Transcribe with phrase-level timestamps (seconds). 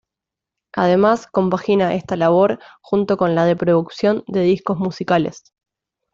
[0.73, 5.43] Además, compagina esta labor junto con la de producción de discos musicales.